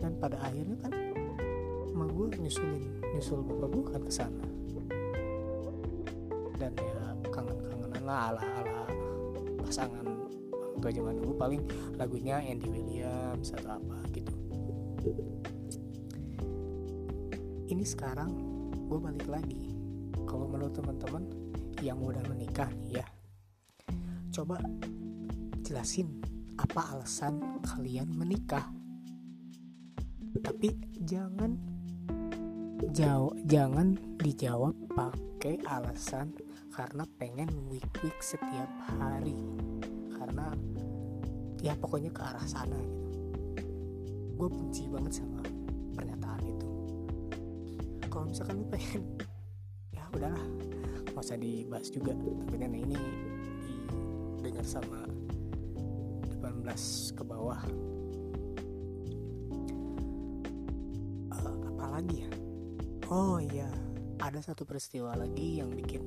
Dan 0.03 0.19
pada 0.19 0.35
akhirnya 0.43 0.75
kan 0.83 0.91
emak 1.95 2.11
gue 2.11 2.27
nyusulin 2.43 2.83
nyusul 3.15 3.39
bapak 3.39 3.71
gue 3.71 3.83
kan 3.87 4.03
ke 4.03 4.11
sana 4.11 4.54
dan 6.55 6.71
ya 6.79 7.01
kangen-kangenan 7.31 8.03
lah 8.03 8.19
ala 8.33 8.41
ala 8.41 8.81
pasangan 9.63 10.05
tua 10.79 10.91
zaman 10.91 11.17
dulu. 11.19 11.33
Paling 11.35 11.61
lagunya 11.97 12.39
Andy 12.39 12.67
Williams 12.69 13.51
atau 13.55 13.81
apa 13.81 13.97
gitu. 14.13 14.35
Ini 17.65 17.83
sekarang 17.85 18.31
gue 18.85 18.99
balik 19.01 19.25
lagi. 19.25 19.73
Kalau 20.25 20.45
menurut 20.45 20.73
teman-teman 20.73 21.23
yang 21.83 21.99
udah 22.01 22.23
menikah 22.29 22.71
nih 22.81 23.03
ya 23.03 23.07
coba 24.35 24.59
jelasin 25.63 26.19
apa 26.59 26.91
alasan 26.91 27.39
kalian 27.63 28.11
menikah. 28.11 28.67
Tapi 30.43 30.75
jangan 31.07 31.55
jauh 32.91 33.31
jangan 33.47 33.95
dijawab 34.19 34.75
pakai 34.91 35.63
alasan 35.63 36.35
karena 36.75 37.07
pengen 37.15 37.47
week 37.71 37.87
week 38.03 38.19
setiap 38.19 38.67
hari. 38.99 39.39
Karena 40.11 40.51
ya 41.63 41.71
pokoknya 41.79 42.11
ke 42.11 42.19
arah 42.19 42.43
sana 42.43 42.75
gitu. 42.75 43.15
Gue 44.35 44.47
benci 44.51 44.83
banget 44.91 45.23
sama 45.23 45.39
pernyataan 45.95 46.43
itu. 46.43 46.67
Kalau 48.11 48.27
misalkan 48.27 48.59
lu 48.59 48.67
pengen 48.67 49.01
ya 49.95 50.03
udahlah 50.11 50.45
nggak 51.15 51.23
usah 51.23 51.39
dibahas 51.39 51.87
juga. 51.87 52.11
Tapi 52.11 52.55
ini 52.59 52.99
didengar 54.43 54.67
sama 54.67 55.07
18 56.43 57.15
ke 57.15 57.23
bawah. 57.23 57.63
Uh, 61.31 61.55
apa 61.71 61.85
lagi 61.87 62.27
ya? 62.27 62.29
Oh 63.07 63.39
iya 63.39 63.71
ada 64.19 64.43
satu 64.43 64.67
peristiwa 64.67 65.15
lagi 65.15 65.63
yang 65.63 65.71
bikin 65.71 66.03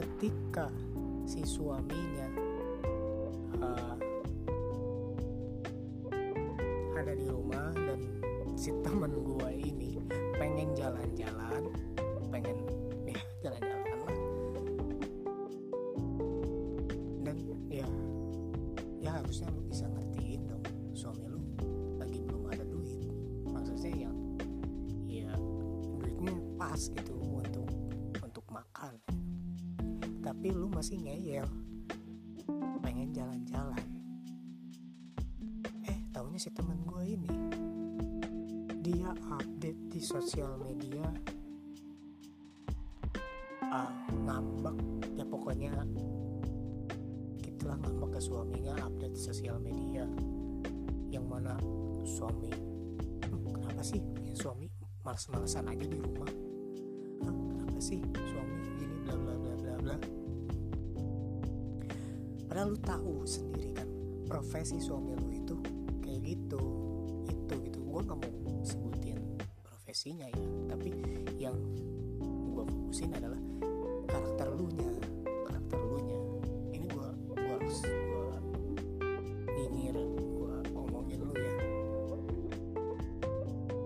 ketika 0.00 0.72
si 1.28 1.44
suaminya 1.44 2.28
uh, 3.60 3.94
ada 6.96 7.12
di 7.12 7.28
rumah 7.28 7.68
dan 7.76 8.00
si 8.56 8.72
teman 8.80 9.12
gue 9.12 9.50
ini 9.60 10.00
pengen 10.40 10.72
jalan-jalan 10.72 11.68
pengen 12.32 12.56
ya 13.04 13.20
jalan-jalan 13.44 13.96
lah. 14.00 14.16
Dan 17.20 17.36
ya 17.68 17.88
ya 19.04 19.10
harusnya 19.20 19.52
lu 19.52 19.60
bisa 19.68 19.84
ngertiin 19.84 20.48
dong 20.48 20.64
suami 20.96 21.28
lu 21.28 21.44
lagi 22.00 22.24
belum 22.24 22.48
ada 22.48 22.64
duit. 22.64 23.04
Maksudnya 23.52 24.08
yang 24.08 24.16
ya 25.04 25.28
duitnya 26.00 26.32
pas 26.56 26.80
gitu 26.88 27.09
tapi 30.40 30.56
lu 30.56 30.72
masih 30.72 30.96
ngeyel. 31.04 31.44
Pengen 32.80 33.12
jalan-jalan. 33.12 33.84
Eh 35.84 36.00
tahunya 36.16 36.40
si 36.40 36.48
teman 36.48 36.80
gue 36.88 37.04
ini. 37.12 37.28
Dia 38.80 39.12
update 39.36 39.92
di 39.92 40.00
sosial 40.00 40.56
media. 40.56 41.04
Ah, 43.68 43.92
ngambek. 44.16 44.80
Ya 45.20 45.28
pokoknya 45.28 45.76
gitulah 47.44 47.76
ngambek 47.84 48.16
ke 48.16 48.20
suaminya 48.24 48.80
update 48.80 49.12
di 49.12 49.20
sosial 49.20 49.60
media. 49.60 50.08
Yang 51.12 51.24
mana 51.28 51.60
suami 52.08 52.48
"Hmm, 53.28 53.44
kenapa 53.60 53.84
sih 53.84 54.00
punya 54.16 54.32
suami? 54.32 54.72
Males-malesan 55.04 55.68
aja 55.68 55.84
di 55.84 56.00
rumah 56.00 56.39
padahal 62.60 62.76
lu 62.76 62.84
tahu 62.84 63.14
sendiri 63.24 63.72
kan 63.72 63.88
profesi 64.28 64.76
suami 64.84 65.16
lu 65.16 65.32
itu 65.32 65.56
kayak 66.04 66.20
gitu 66.28 66.60
itu 67.24 67.54
gitu. 67.56 67.80
Gue 67.88 68.04
nggak 68.04 68.20
mau 68.20 68.60
sebutin 68.60 69.16
profesinya 69.64 70.28
ya 70.28 70.44
tapi 70.68 70.92
yang 71.40 71.56
gue 72.52 72.64
fokusin 72.68 73.16
adalah 73.16 73.40
karakter 74.12 74.52
lu 74.52 74.68
nya 74.76 74.92
karakter 75.48 75.80
lu 75.80 76.04
nya 76.04 76.20
ini 76.76 76.84
gue 76.84 77.08
gue 77.32 77.36
harus 77.48 77.80
gue 77.80 78.28
nyinyir 79.56 79.96
gue 80.20 80.54
omongin 80.76 81.20
lu 81.24 81.32
ya. 81.32 81.56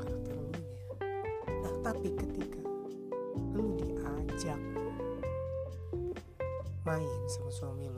Karakter 0.03 0.35
lu 0.35 0.51
nya 0.51 0.75
nah 1.63 1.75
tapi 1.95 2.11
ketika 2.11 2.59
lu 3.55 3.79
diajak 3.79 4.59
main 6.83 7.23
sama 7.31 7.55
suami 7.55 7.94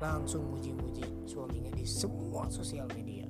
langsung 0.00 0.48
muji-muji 0.56 1.04
suaminya 1.28 1.68
di 1.76 1.84
semua 1.84 2.48
sosial 2.48 2.88
media. 2.96 3.28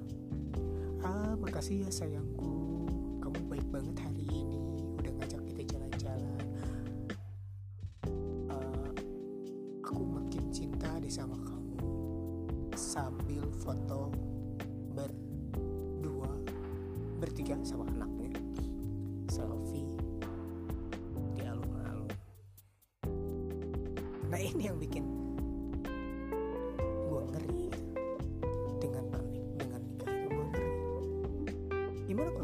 Ah 1.03 1.35
makasih 1.35 1.83
ya 1.83 1.91
sayangku. 1.91 2.87
Kamu 3.19 3.51
baik 3.51 3.67
banget 3.75 3.99
hari 3.99 4.23
ini. 4.31 4.63
Udah 5.03 5.13
ngajak 5.19 5.43
kita 5.51 5.63
jalan-jalan. 5.75 6.47
Ah, 8.55 8.91
aku 9.83 9.99
makin 9.99 10.47
cinta 10.55 10.95
deh 11.03 11.11
sama 11.11 11.35
kamu. 11.43 11.83
Sambil 12.79 13.51
foto 13.59 14.15
berdua 14.95 16.31
bertiga 17.19 17.59
sama 17.67 17.83
anaknya. 17.99 18.31
Selfie 19.27 19.91
di 21.35 21.43
alun-alun. 21.43 22.15
Nah 24.31 24.39
ini 24.39 24.71
yang 24.71 24.79
bikin 24.79 25.10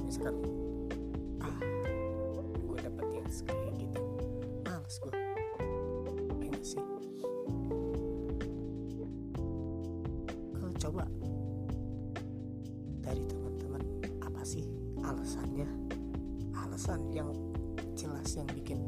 misalkan 0.01 0.37
ah 1.43 1.59
gue 2.57 2.79
dapet 2.81 3.07
yang 3.13 3.27
kayak 3.27 3.73
gitu 3.77 4.01
males 4.65 4.97
gue 5.03 5.15
ya 6.47 6.59
sih? 6.63 6.83
Kalau 10.57 10.73
coba 10.79 11.05
dari 13.03 13.23
teman-teman 13.27 13.83
apa 14.23 14.43
sih 14.47 14.65
alasannya? 15.03 15.69
Alasan 16.57 17.13
yang 17.15 17.31
jelas 17.97 18.37
yang 18.37 18.49
bikin 18.53 18.81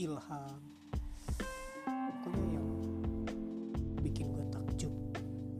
ilham. 0.00 0.56
Pokoknya 2.24 2.56
yang 2.56 2.68
bikin 4.00 4.32
gue 4.32 4.44
takjub 4.48 4.94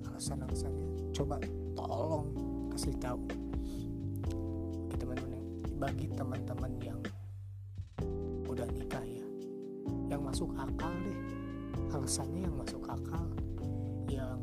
alasan-alasannya. 0.08 1.12
Coba 1.12 1.36
tolong 1.76 2.32
kasih 2.72 2.96
tahu 2.96 3.20
teman-teman 4.96 5.44
bagi 5.76 6.08
teman-teman 6.16 6.72
yang 6.80 7.00
udah 8.48 8.64
nikah 8.72 9.04
ya. 9.04 9.28
Yang 10.08 10.20
masuk 10.24 10.50
akal 10.56 10.92
deh. 11.04 11.20
Alasannya 11.92 12.48
yang 12.48 12.56
masuk 12.56 12.80
akal. 12.88 13.28
Yang 14.08 14.40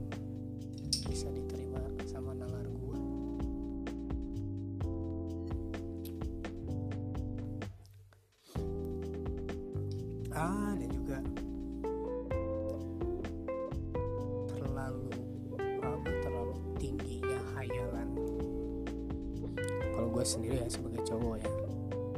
gue 20.17 20.25
sendiri 20.25 20.57
ya 20.57 20.65
sebagai 20.65 21.05
cowok 21.05 21.37
ya 21.37 21.51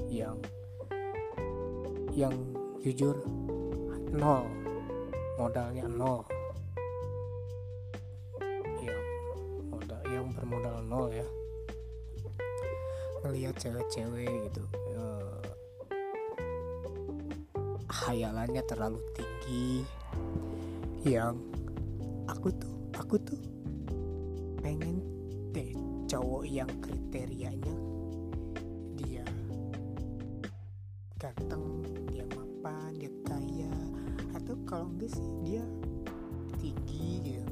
yang 0.08 0.38
yang 2.16 2.36
jujur 2.80 3.20
nol 4.16 4.48
modalnya 5.36 5.84
nol. 5.84 6.24
Yang 8.80 9.04
modal 9.68 10.04
yang 10.08 10.28
bermodal 10.32 10.80
nol 10.88 11.12
ya. 11.12 11.28
Ngelihat 13.24 13.56
cewek-cewek 13.60 14.48
gitu 14.48 14.64
eh, 14.96 15.44
hayalannya 17.88 18.64
terlalu 18.64 19.00
tinggi. 19.12 19.84
Yang 21.04 21.36
aku 22.32 22.48
tuh 22.56 22.76
aku 22.96 23.16
tuh 23.28 23.40
pengen 24.64 25.04
deh 25.52 25.72
cowok 26.08 26.48
yang 26.48 26.72
kriterianya 26.80 27.89
sih 35.10 35.28
dia 35.42 35.66
tinggi 36.62 37.34
gitu. 37.34 37.46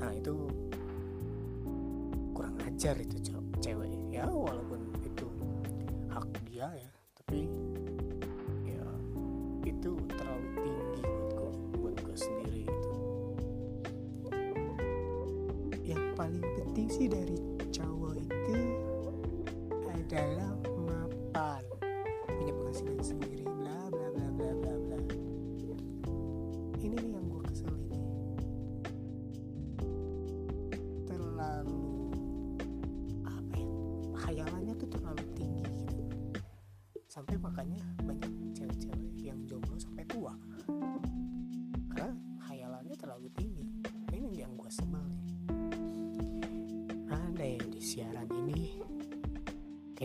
Nah 0.00 0.10
itu 0.16 0.34
kurang 2.32 2.56
ajar 2.64 2.96
itu 2.96 3.19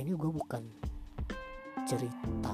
kayaknya 0.05 0.21
gue 0.21 0.33
bukan 0.37 0.63
cerita 1.89 2.53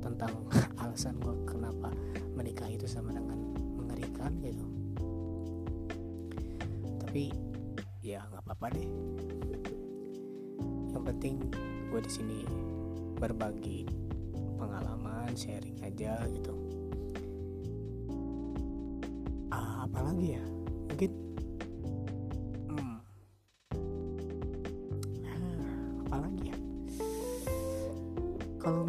tentang 0.00 0.32
alasan 0.80 1.20
gue 1.20 1.36
kenapa 1.44 1.92
menikah 2.32 2.64
itu 2.64 2.88
sama 2.88 3.12
dengan 3.12 3.36
mengerikan 3.76 4.32
gitu. 4.40 4.64
Tapi 7.04 7.28
ya 8.00 8.24
nggak 8.24 8.40
apa-apa 8.40 8.72
deh. 8.72 8.88
Yang 10.96 11.04
penting 11.12 11.34
gue 11.92 12.00
di 12.00 12.08
sini 12.08 12.38
berbagi 13.20 13.84
pengalaman 14.56 15.36
sharing 15.36 15.76
aja 15.84 16.24
gitu. 16.32 16.56
Ah, 19.52 19.84
apalagi 19.84 20.40
ya 20.40 20.44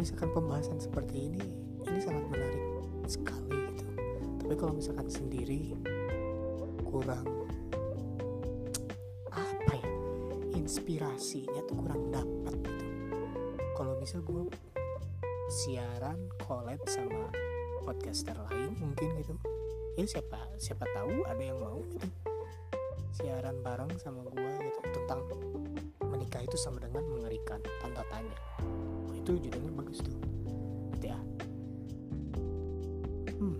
misalkan 0.00 0.32
pembahasan 0.32 0.80
seperti 0.80 1.28
ini 1.28 1.44
ini 1.84 2.00
sangat 2.00 2.24
menarik 2.32 2.64
sekali 3.04 3.60
gitu. 3.76 3.92
Tapi 4.40 4.54
kalau 4.56 4.72
misalkan 4.72 5.12
sendiri 5.12 5.76
kurang 6.88 7.28
apa 9.28 9.72
ya 9.76 9.90
inspirasinya 10.56 11.60
tuh 11.68 11.76
kurang 11.84 12.08
dapat 12.08 12.56
gitu. 12.64 12.86
Kalau 13.76 14.00
bisa 14.00 14.24
gue 14.24 14.48
siaran 15.52 16.16
collab 16.48 16.80
sama 16.88 17.28
podcaster 17.84 18.40
lain 18.48 18.72
mungkin 18.80 19.20
gitu. 19.20 19.36
Ya 20.00 20.08
siapa 20.08 20.40
siapa 20.56 20.88
tahu 20.96 21.28
ada 21.28 21.44
yang 21.44 21.60
mau 21.60 21.84
gitu. 21.92 22.08
Siaran 23.20 23.60
bareng 23.60 23.92
sama 24.00 24.24
gue 24.32 24.52
gitu 24.64 24.80
tentang 24.96 25.28
menikah 26.08 26.40
itu 26.40 26.56
sama 26.56 26.80
dengan 26.80 27.04
mengerikan 27.04 27.60
tanda 27.84 28.00
tanya 28.08 28.49
itu 29.30 29.46
judulnya 29.46 29.72
bagus 29.78 29.98
tuh. 30.02 30.16
Gitu 30.98 31.06
ya. 31.14 31.18
Hmm. 33.38 33.58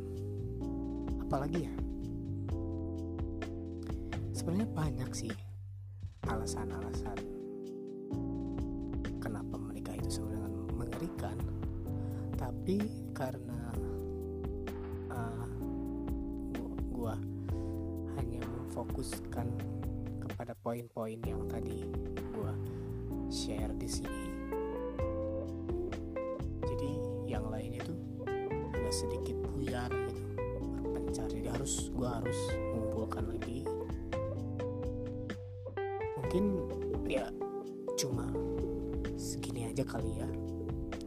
Apalagi 1.23 1.71
ya? 1.71 1.75
Sebenarnya 4.35 4.69
banyak 4.75 5.11
sih 5.15 5.35
alasan-alasan 6.27 7.19
kenapa 9.23 9.55
menikah 9.55 9.95
itu 9.95 10.27
dengan 10.27 10.51
mengerikan. 10.75 11.39
Tapi 12.35 13.07
karena 13.15 13.71
uh, 15.15 15.47
gua 16.91 17.15
hanya 18.19 18.43
memfokuskan 18.43 19.47
kepada 20.19 20.59
poin-poin 20.67 21.21
yang 21.23 21.47
tadi 21.47 21.87
gua 22.35 22.57
share 23.31 23.71
di 23.77 23.87
sini 23.87 24.40
tuh 27.83 27.99
agak 28.77 28.95
sedikit 28.95 29.37
buyar 29.53 29.91
gitu 29.91 30.23
berpencar 30.81 31.27
jadi 31.29 31.49
harus 31.53 31.89
gua 31.93 32.23
harus 32.23 32.39
mengumpulkan 32.73 33.25
lagi. 33.29 33.67
Mungkin 36.21 36.45
ya 37.11 37.27
cuma 37.99 38.31
segini 39.19 39.69
aja 39.69 39.85
kali 39.85 40.09
ya 40.17 40.31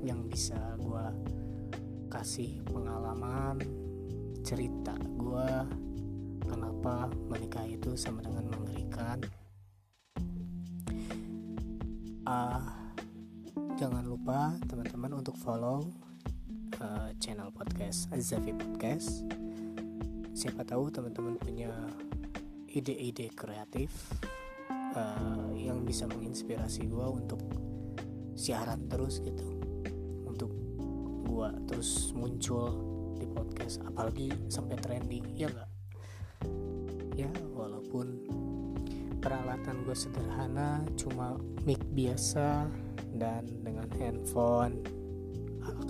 yang 0.03 0.27
bisa 0.27 0.59
gue 0.77 1.05
kasih 2.11 2.59
pengalaman 2.67 3.55
cerita 4.43 4.91
gue 5.15 5.49
kenapa 6.43 7.07
menikah 7.31 7.63
itu 7.63 7.95
sama 7.95 8.19
dengan 8.19 8.51
mengerikan 8.51 9.23
ah 12.27 12.91
jangan 13.79 14.03
lupa 14.03 14.59
teman-teman 14.67 15.23
untuk 15.23 15.39
follow 15.39 15.87
uh, 16.83 17.09
channel 17.17 17.49
podcast 17.55 18.11
Azafi 18.11 18.51
Podcast. 18.51 19.23
Siapa 20.35 20.67
tahu 20.67 20.91
teman-teman 20.91 21.39
punya 21.39 21.71
ide-ide 22.67 23.31
kreatif 23.31 23.93
uh, 24.97 25.53
yang 25.55 25.87
bisa 25.87 26.09
menginspirasi 26.09 26.91
gue 26.91 27.07
untuk 27.07 27.39
siaran 28.35 28.91
terus 28.91 29.23
gitu. 29.23 29.47
Untuk 30.27 30.51
gue 31.23 31.49
terus 31.71 32.11
muncul 32.11 32.75
di 33.15 33.25
podcast 33.31 33.79
apalagi 33.87 34.27
sampai 34.51 34.75
trending 34.83 35.23
ya 35.37 35.47
enggak 35.47 35.71
ya 37.13 37.29
walaupun 37.53 38.25
peralatan 39.21 39.85
gue 39.85 39.95
sederhana 39.95 40.83
cuma 40.97 41.37
mic 41.63 41.79
biasa 41.93 42.67
dan 43.15 43.47
dengan 43.63 43.87
handphone 43.95 44.81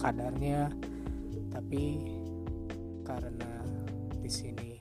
kadarnya 0.04 0.68
tapi 1.48 2.04
karena 3.08 3.64
di 4.20 4.28
sini 4.28 4.72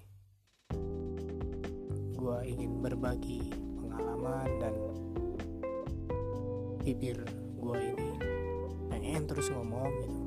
gue 2.19 2.39
ingin 2.43 2.83
berbagi 2.83 3.55
pengalaman 3.79 4.51
dan 4.59 4.75
bibir 6.83 7.23
gue 7.55 7.77
ini 7.95 8.11
pengen 8.91 9.23
terus 9.31 9.47
ngomong 9.55 9.95
gitu 10.03 10.22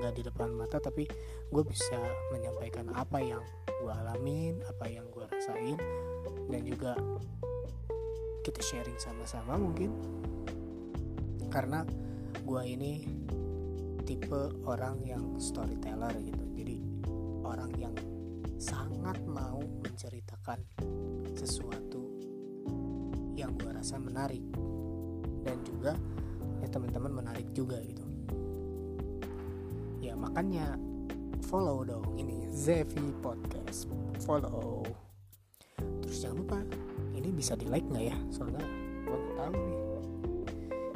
nggak 0.00 0.16
di 0.16 0.22
depan 0.24 0.48
mata 0.56 0.80
tapi 0.80 1.04
gue 1.52 1.62
bisa 1.68 2.00
menyampaikan 2.32 2.88
apa 2.96 3.20
yang 3.20 3.44
gue 3.68 3.92
alamin 3.92 4.60
apa 4.64 4.88
yang 4.88 5.04
gue 5.12 5.28
rasain 5.28 5.76
dan 6.48 6.62
juga 6.64 6.96
kita 8.40 8.60
sharing 8.64 8.98
sama-sama 8.98 9.54
mungkin. 9.60 9.92
Karena 11.52 11.84
gue 12.40 12.62
ini 12.64 13.04
tipe 14.02 14.50
orang 14.66 15.04
yang 15.04 15.36
storyteller 15.36 16.14
gitu. 16.24 16.44
Jadi 16.56 16.76
orang 17.44 17.72
yang 17.76 17.94
sangat 18.56 19.20
mau 19.22 19.60
menceritakan 19.60 20.60
sesuatu 21.36 22.02
yang 23.36 23.54
gue 23.60 23.70
rasa 23.70 24.00
menarik. 24.00 24.42
Dan 25.40 25.56
juga 25.64 25.96
ya 26.60 26.68
teman-teman 26.68 27.24
menarik 27.24 27.48
juga 27.56 27.80
gitu 27.80 28.09
makanya 30.20 30.76
follow 31.48 31.80
dong 31.82 32.04
ini 32.20 32.44
Zevi 32.52 33.10
Podcast. 33.24 33.88
Follow. 34.20 34.84
Terus 36.04 36.16
jangan 36.20 36.36
lupa 36.44 36.58
ini 37.16 37.32
bisa 37.32 37.56
di 37.56 37.64
like 37.64 37.88
nggak 37.88 38.12
ya? 38.12 38.16
Soalnya 38.28 38.60
gue 39.08 39.16
nggak 39.16 39.36
tahu 39.40 39.52
nih. 39.56 39.80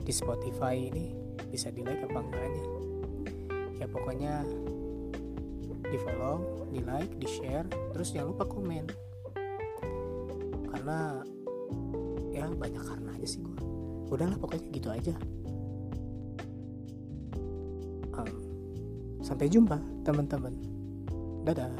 Di 0.04 0.12
Spotify 0.12 0.74
ini 0.76 1.16
bisa 1.48 1.72
di 1.72 1.80
like 1.80 2.04
apa 2.04 2.20
enggaknya? 2.20 2.64
Ya 3.80 3.86
pokoknya 3.88 4.44
di 5.88 5.98
follow 6.00 6.68
di 6.68 6.84
like 6.84 7.12
di 7.16 7.28
share 7.28 7.64
terus 7.96 8.12
jangan 8.12 8.36
lupa 8.36 8.44
komen. 8.44 8.84
Karena 10.68 11.24
ya 12.34 12.44
banyak 12.52 12.84
karena 12.84 13.10
aja 13.16 13.28
sih 13.30 13.40
gue 13.40 14.20
udahlah 14.20 14.36
pokoknya 14.36 14.68
gitu 14.74 14.88
aja 14.92 15.14
sampai 19.24 19.48
jumpa 19.48 19.80
teman-teman. 20.04 20.52
Dadah 21.48 21.72